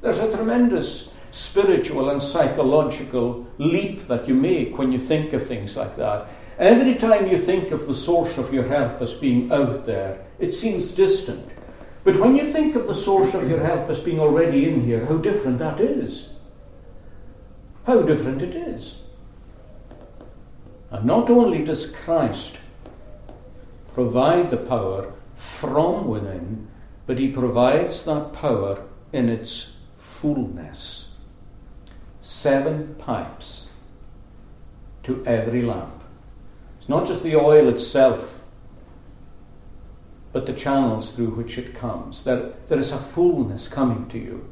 [0.00, 5.76] There's a tremendous spiritual and psychological leap that you make when you think of things
[5.76, 6.28] like that.
[6.56, 10.52] Every time you think of the source of your help as being out there, it
[10.52, 11.48] seems distant.
[12.04, 15.04] But when you think of the source of your help as being already in here,
[15.06, 16.30] how different that is.
[17.86, 19.01] How different it is.
[20.92, 22.58] And not only does Christ
[23.94, 26.68] provide the power from within,
[27.06, 31.12] but he provides that power in its fullness.
[32.20, 33.66] Seven pipes
[35.04, 36.04] to every lamp.
[36.78, 38.44] It's not just the oil itself,
[40.32, 42.24] but the channels through which it comes.
[42.24, 44.48] There, there is a fullness coming to you.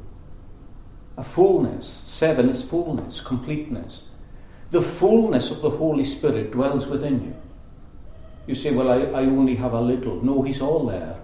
[1.17, 2.03] A fullness.
[2.05, 4.10] Seven is fullness, completeness.
[4.71, 7.35] The fullness of the Holy Spirit dwells within you.
[8.47, 10.23] You say, Well, I, I only have a little.
[10.23, 11.17] No, He's all there.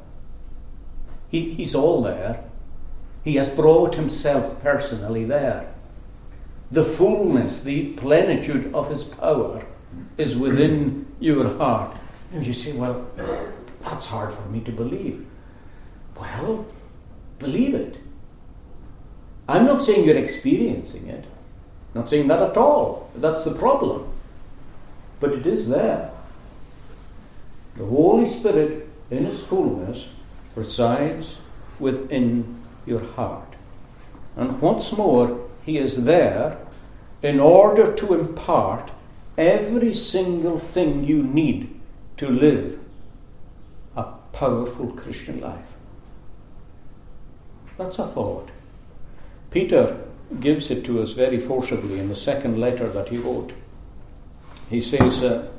[1.29, 2.43] He, he's all there.
[3.23, 5.73] He has brought Himself personally there.
[6.71, 9.65] The fullness, the plenitude of His power
[10.17, 11.97] is within your heart.
[12.33, 13.07] And you say, Well,
[13.79, 15.25] that's hard for me to believe.
[16.19, 16.65] Well,
[17.39, 17.97] believe it.
[19.47, 21.25] I'm not saying you're experiencing it.
[21.97, 23.09] Not saying that at all.
[23.15, 24.07] That's the problem.
[25.19, 26.11] But it is there.
[27.75, 30.09] The Holy Spirit, in His fullness,
[30.55, 31.41] resides
[31.79, 33.55] within your heart.
[34.35, 36.59] And once more, He is there
[37.23, 38.91] in order to impart
[39.35, 41.79] every single thing you need
[42.17, 42.79] to live
[43.95, 45.73] a powerful Christian life.
[47.79, 48.49] That's a thought.
[49.49, 50.06] Peter
[50.39, 53.53] gives it to us very forcibly in the second letter that he wrote.
[54.69, 55.49] He says, uh,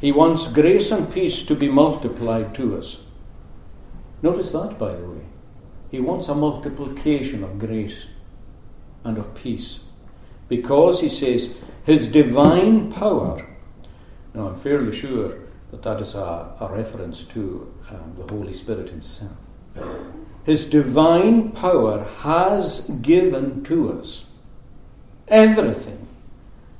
[0.00, 3.04] He wants grace and peace to be multiplied to us.
[4.22, 5.24] Notice that, by the way.
[5.90, 8.06] He wants a multiplication of grace
[9.04, 9.84] and of peace.
[10.48, 13.46] Because, he says, His divine power.
[14.34, 15.38] Now, I'm fairly sure
[15.70, 19.32] that that is a, a reference to um, the Holy Spirit Himself.
[20.48, 24.24] His divine power has given to us
[25.28, 26.08] everything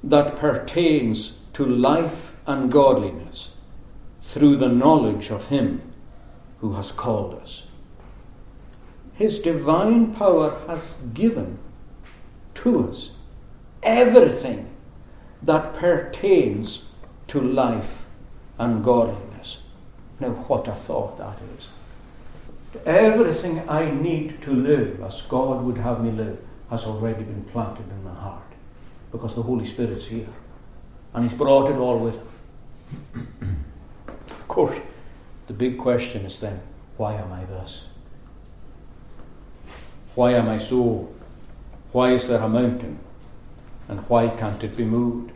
[0.02, 3.56] that pertains to life and godliness
[4.22, 5.82] through the knowledge of Him
[6.60, 7.66] who has called us.
[9.12, 11.58] His divine power has given
[12.54, 13.16] to us
[13.82, 14.70] everything
[15.42, 16.88] that pertains
[17.26, 18.06] to life
[18.58, 19.62] and godliness.
[20.20, 21.68] Now, what a thought that is.
[22.84, 26.38] Everything I need to live as God would have me live
[26.70, 28.42] has already been planted in my heart
[29.10, 30.28] because the Holy Spirit's here
[31.14, 32.20] and He's brought it all with
[33.14, 33.64] Him.
[34.30, 34.78] of course,
[35.46, 36.60] the big question is then
[36.98, 37.86] why am I thus?
[40.14, 41.08] Why am I so?
[41.92, 42.98] Why is there a mountain?
[43.88, 45.32] And why can't it be moved?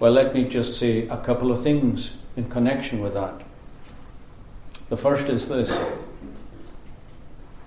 [0.00, 3.43] Well, let me just say a couple of things in connection with that.
[4.88, 5.78] The first is this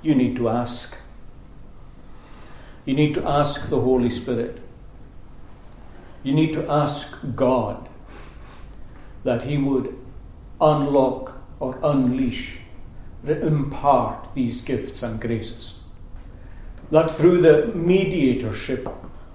[0.02, 0.96] you need to ask.
[2.86, 4.62] You need to ask the Holy Spirit.
[6.24, 7.90] You need to ask God
[9.24, 9.98] that He would
[10.62, 12.60] unlock or unleash,
[13.42, 15.74] impart these gifts and graces.
[16.92, 18.88] That through the mediatorship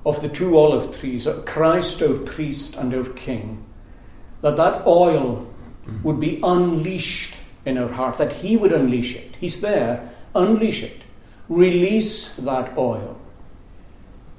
[0.07, 3.65] of the two olive trees, Christ our priest and our king,
[4.41, 5.47] that that oil
[6.03, 7.32] would be unleashed
[7.65, 9.37] in our heart, that He would unleash it.
[9.41, 11.03] He's there, unleash it.
[11.49, 13.19] Release that oil.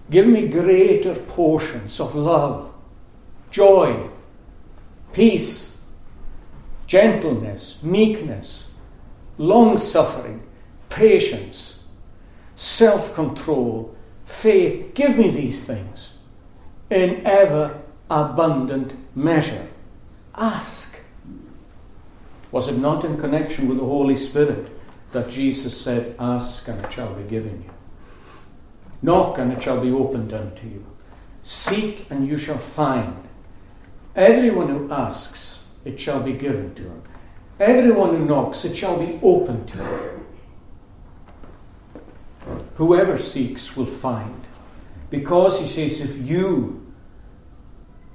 [0.09, 2.73] Give me greater portions of love,
[3.51, 4.09] joy,
[5.13, 5.81] peace,
[6.87, 8.69] gentleness, meekness,
[9.37, 10.43] long suffering,
[10.89, 11.83] patience,
[12.55, 13.95] self control,
[14.25, 14.93] faith.
[14.93, 16.17] Give me these things
[16.89, 19.67] in ever abundant measure.
[20.35, 20.92] Ask.
[22.53, 24.67] Was it not in connection with the Holy Spirit
[25.11, 27.71] that Jesus said, Ask and it shall be given you?
[29.01, 30.85] Knock and it shall be opened unto you.
[31.41, 33.27] Seek and you shall find.
[34.15, 37.01] Everyone who asks, it shall be given to him.
[37.59, 40.25] Everyone who knocks, it shall be opened to him.
[42.75, 44.43] Whoever seeks will find.
[45.09, 46.85] Because he says, if you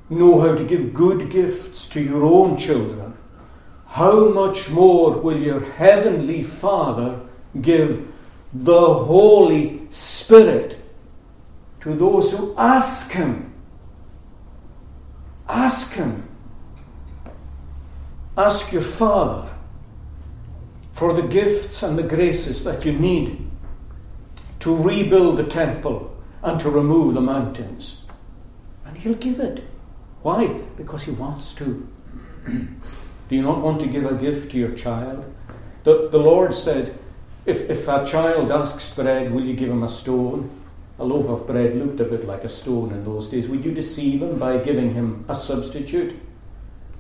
[0.08, 3.07] know how to give good gifts to your own children,
[3.88, 7.20] how much more will your heavenly Father
[7.60, 8.06] give
[8.52, 10.76] the Holy Spirit
[11.80, 13.54] to those who ask Him?
[15.48, 16.28] Ask Him.
[18.36, 19.50] Ask your Father
[20.92, 23.50] for the gifts and the graces that you need
[24.60, 28.04] to rebuild the temple and to remove the mountains.
[28.84, 29.64] And He'll give it.
[30.20, 30.46] Why?
[30.76, 31.88] Because He wants to.
[33.28, 35.24] Do you not want to give a gift to your child?
[35.84, 36.98] The, the Lord said,
[37.46, 40.50] if, if a child asks bread, will you give him a stone?
[40.98, 43.72] a loaf of bread looked a bit like a stone in those days, would you
[43.72, 46.18] deceive him by giving him a substitute?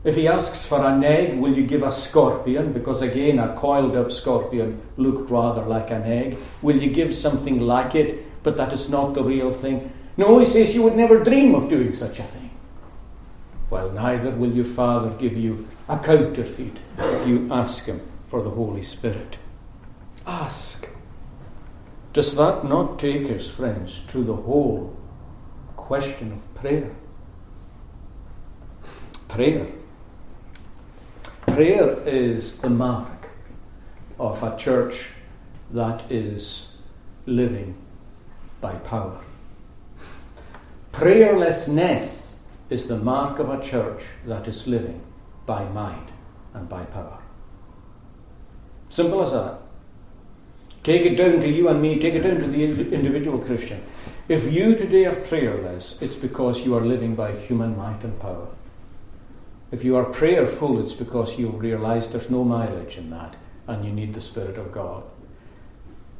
[0.04, 2.72] If he asks for an egg, will you give a scorpion?
[2.72, 6.38] Because again, a coiled up scorpion looked rather like an egg.
[6.62, 9.92] Will you give something like it, but that is not the real thing?
[10.16, 12.50] No, he says you would never dream of doing such a thing.
[13.70, 18.50] Well, neither will your Father give you a counterfeit if you ask him for the
[18.50, 19.38] Holy Spirit.
[20.26, 20.86] Ask.
[22.12, 24.94] Does that not take us, friends, to the whole
[25.76, 26.90] question of prayer?
[29.28, 29.66] Prayer.
[31.46, 33.30] Prayer is the mark
[34.18, 35.10] of a church
[35.70, 36.74] that is
[37.24, 37.74] living
[38.60, 39.20] by power.
[40.92, 42.34] Prayerlessness
[42.68, 45.00] is the mark of a church that is living
[45.48, 46.08] by might
[46.52, 47.18] and by power.
[48.90, 49.60] Simple as that.
[50.82, 53.82] Take it down to you and me, take it down to the individual Christian.
[54.28, 58.48] If you today are prayerless, it's because you are living by human might and power.
[59.72, 63.36] If you are prayerful, it's because you realize there's no mileage in that
[63.66, 65.02] and you need the Spirit of God.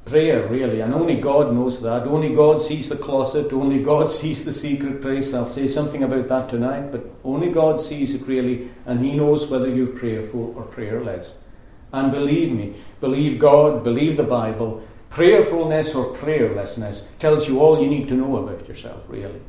[0.08, 2.06] Prayer, really, and only God knows that.
[2.06, 5.34] Only God sees the closet, only God sees the secret place.
[5.34, 9.48] I'll say something about that tonight, but only God sees it really, and He knows
[9.48, 11.44] whether you're prayerful or prayerless.
[11.92, 14.82] And believe me, believe God, believe the Bible.
[15.10, 19.40] Prayerfulness or prayerlessness tells you all you need to know about yourself, really.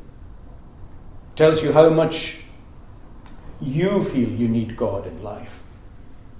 [1.36, 2.40] Tells you how much
[3.62, 5.62] you feel you need God in life.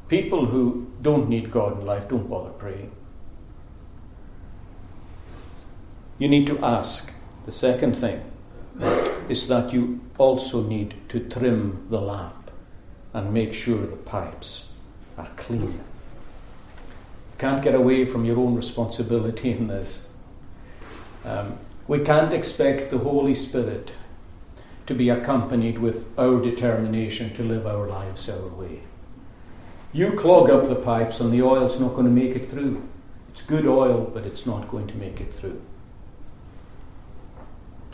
[0.08, 2.92] People who don't need God in life don't bother praying.
[6.20, 7.10] You need to ask.
[7.46, 8.22] The second thing
[9.30, 12.50] is that you also need to trim the lamp
[13.14, 14.68] and make sure the pipes
[15.16, 20.06] are clean You can't get away from your own responsibility in this.
[21.24, 21.58] Um,
[21.88, 23.92] we can't expect the Holy Spirit
[24.86, 28.82] to be accompanied with our determination to live our lives our way.
[29.94, 32.86] You clog up the pipes and the oil's not going to make it through.
[33.30, 35.62] It's good oil, but it's not going to make it through.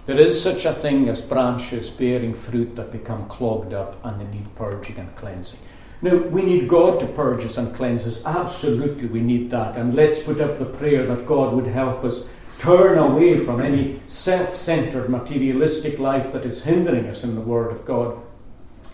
[0.07, 4.27] There is such a thing as branches bearing fruit that become clogged up and they
[4.27, 5.59] need purging and cleansing.
[6.01, 8.25] Now, we need God to purge us and cleanse us.
[8.25, 9.77] Absolutely, we need that.
[9.77, 12.25] And let's put up the prayer that God would help us
[12.61, 17.73] turn away from any self centered, materialistic life that is hindering us in the Word
[17.73, 18.17] of God.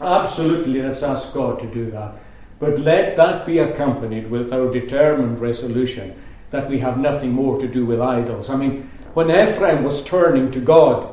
[0.01, 2.15] Absolutely, let's ask God to do that.
[2.59, 6.15] But let that be accompanied with our determined resolution
[6.49, 8.49] that we have nothing more to do with idols.
[8.49, 11.13] I mean, when Ephraim was turning to God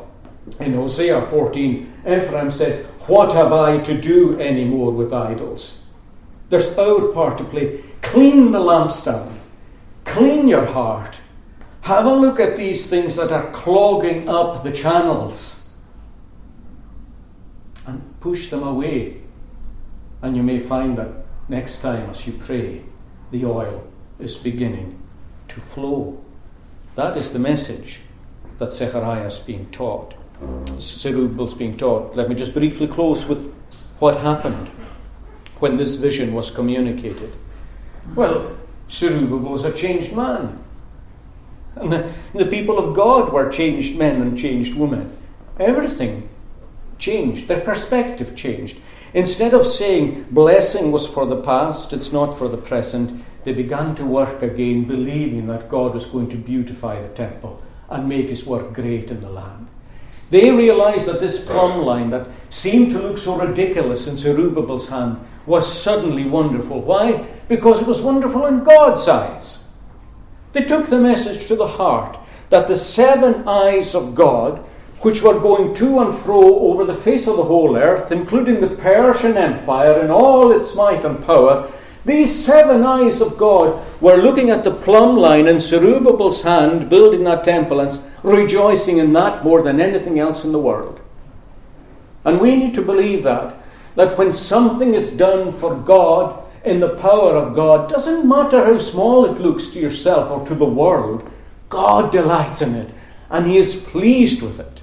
[0.60, 5.86] in Hosea 14, Ephraim said, What have I to do any more with idols?
[6.50, 7.82] There's our part to play.
[8.02, 9.32] Clean the lampstand.
[10.06, 11.20] Clean your heart.
[11.82, 15.68] Have a look at these things that are clogging up the channels.
[17.86, 19.22] And push them away.
[20.22, 21.10] And you may find that
[21.48, 22.84] next time as you pray,
[23.32, 23.88] the oil
[24.20, 25.02] is beginning
[25.50, 26.24] to flow.
[27.00, 28.02] That is the message
[28.58, 30.16] that Zechariah is being taught.
[30.82, 32.14] Zerubbabel's being taught.
[32.18, 33.54] Let me just briefly close with
[34.00, 34.68] what happened
[35.60, 37.32] when this vision was communicated?
[38.16, 38.54] Well,
[38.92, 40.62] Zerubbabel was a changed man.
[41.76, 45.18] And the, the people of God were changed men and changed women.
[45.58, 46.28] Everything
[46.98, 47.48] changed.
[47.48, 48.78] Their perspective changed.
[49.14, 53.96] Instead of saying blessing was for the past, it's not for the present, they began
[53.96, 58.46] to work again, believing that God was going to beautify the temple and make his
[58.46, 59.68] work great in the land.
[60.30, 65.20] They realized that this plumb line that seemed to look so ridiculous in Zerubbabel's hand
[65.46, 66.82] was suddenly wonderful.
[66.82, 67.26] Why?
[67.48, 69.64] Because it was wonderful in God's eyes.
[70.54, 72.18] They took the message to the heart
[72.50, 74.60] that the seven eyes of God,
[75.02, 78.76] which were going to and fro over the face of the whole earth, including the
[78.76, 81.72] Persian Empire in all its might and power,
[82.10, 87.24] these seven eyes of God were looking at the plumb line in Zerubbabel's hand, building
[87.26, 91.00] that temple, and rejoicing in that more than anything else in the world.
[92.26, 93.56] And we need to believe that
[93.96, 98.78] that when something is done for God in the power of God, doesn't matter how
[98.78, 101.30] small it looks to yourself or to the world,
[101.68, 102.94] God delights in it
[103.30, 104.82] and He is pleased with it.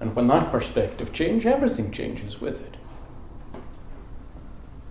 [0.00, 2.77] And when that perspective changes, everything changes with it.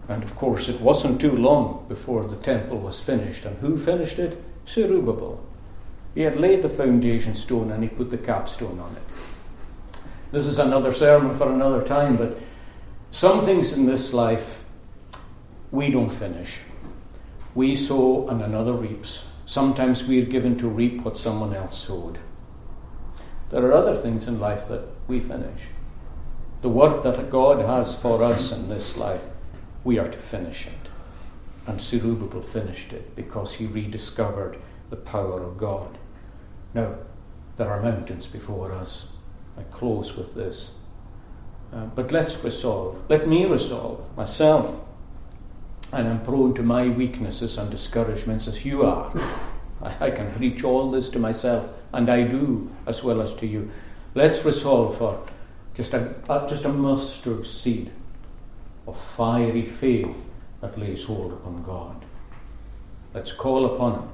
[0.10, 3.46] And of course, it wasn't too long before the temple was finished.
[3.46, 4.42] And who finished it?
[4.68, 5.44] Zerubbabel.
[6.16, 9.04] He had laid the foundation stone and he put the capstone on it.
[10.32, 12.38] This is another sermon for another time, but
[13.12, 14.64] some things in this life
[15.72, 16.60] we don't finish.
[17.56, 19.26] We sow and another reaps.
[19.46, 22.20] Sometimes we're given to reap what someone else sowed.
[23.50, 25.62] there are other things in life that we finish.
[26.62, 29.26] The work that God has for us in this life,
[29.88, 30.90] we are to finish it.
[31.66, 34.60] And Zerubbabel finished it because he rediscovered
[34.90, 35.98] the power of God.
[36.74, 36.96] Now,
[37.56, 39.14] there are mountains before us.
[39.58, 40.76] I close with this.
[41.74, 43.02] Uh, but let's resolve.
[43.08, 44.78] Let me resolve myself.
[45.94, 49.10] And I'm prone to my weaknesses and discouragements as you are.
[49.82, 53.48] I, I can preach all this to myself, and I do as well as to
[53.48, 53.72] you.
[54.16, 55.26] Let's resolve for
[55.76, 57.90] just a, uh, just a mustard seed
[58.88, 60.26] of fiery faith
[60.62, 62.06] that lays hold upon God.
[63.14, 64.10] Let's call upon Him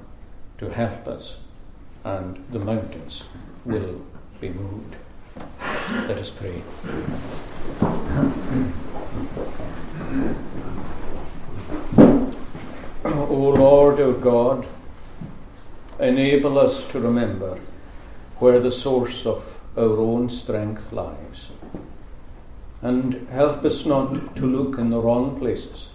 [0.58, 1.40] to help us,
[2.04, 3.28] and the mountains
[3.64, 4.02] will
[4.40, 4.96] be moved.
[6.08, 6.62] Let us pray.
[13.06, 14.66] O Lord, O God,
[15.98, 17.58] enable us to remember
[18.38, 21.50] where the source of our own strength lies.
[22.84, 25.88] And help us not to look in the wrong places,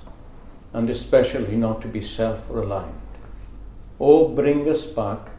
[0.74, 2.96] and especially not to be self reliant.
[4.00, 5.30] Oh, bring us back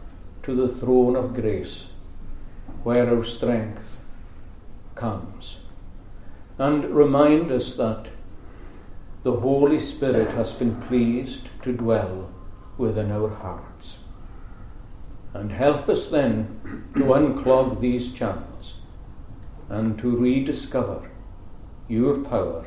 [0.45, 1.87] to the throne of grace,
[2.85, 4.01] where our strength
[4.95, 5.59] comes.
[6.57, 8.07] And remind us that
[9.25, 12.31] the Holy Spirit has been pleased to dwell
[12.79, 13.99] within our hearts.
[15.35, 18.75] And help us then to unclog these channels
[19.69, 21.10] and to rediscover
[21.91, 22.65] your power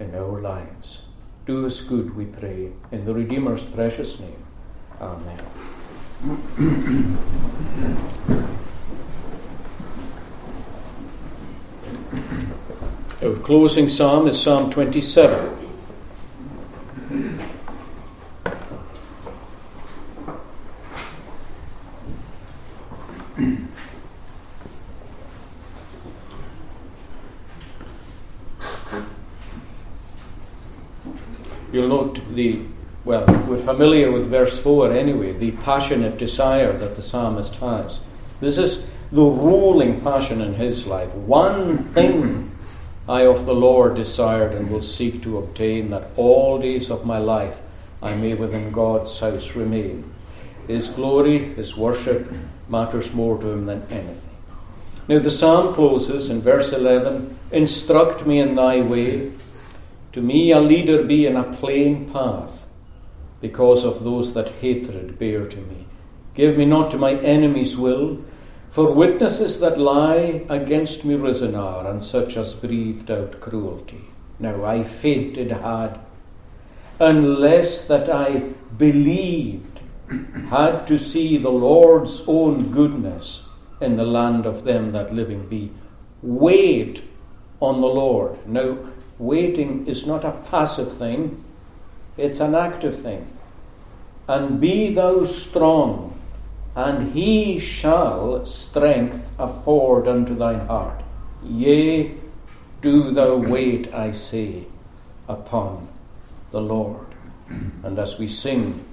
[0.00, 1.02] in our lives.
[1.46, 4.42] Do us good, we pray, in the Redeemer's precious name.
[5.00, 5.38] Amen.
[13.22, 15.58] Our closing psalm is Psalm 27.
[31.80, 32.60] You'll note the,
[33.06, 38.00] well, we're familiar with verse 4 anyway, the passionate desire that the psalmist has.
[38.38, 41.08] This is the ruling passion in his life.
[41.14, 42.50] One thing
[43.08, 47.16] I of the Lord desired and will seek to obtain, that all days of my
[47.16, 47.62] life
[48.02, 50.04] I may within God's house remain.
[50.66, 52.30] His glory, his worship
[52.68, 54.36] matters more to him than anything.
[55.08, 59.32] Now the psalm closes in verse 11 Instruct me in thy way
[60.12, 62.64] to me a leader be in a plain path,
[63.40, 65.86] because of those that hatred bear to me.
[66.34, 68.22] Give me not to my enemies' will,
[68.68, 74.04] for witnesses that lie against me risen are, and such as breathed out cruelty.
[74.38, 75.98] Now I fainted had,
[77.00, 79.80] unless that I believed,
[80.48, 83.48] had to see the Lord's own goodness
[83.80, 85.72] in the land of them that living be.
[86.22, 87.02] Wait
[87.60, 88.46] on the Lord.
[88.46, 88.78] Now,
[89.20, 91.44] waiting is not a passive thing,
[92.16, 93.26] it's an active thing.
[94.26, 96.18] And be thou strong,
[96.74, 101.02] and he shall strength afford unto thine heart.
[101.44, 102.14] Yea,
[102.80, 104.64] do thou wait, I say,
[105.28, 105.88] upon
[106.50, 107.06] the Lord.
[107.82, 108.84] And as we sing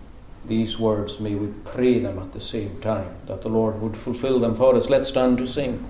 [0.45, 4.39] these words, may we pray them at the same time, that the Lord would fulfill
[4.39, 4.89] them for us.
[4.89, 5.85] Let's stand to sing.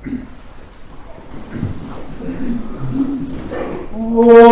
[4.07, 4.46] Lord,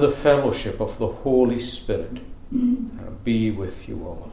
[0.00, 2.14] and the fellowship of the Holy Spirit
[2.52, 2.98] mm-hmm.
[2.98, 4.32] uh, be with you all.